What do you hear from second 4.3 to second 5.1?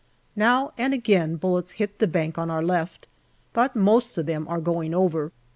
are going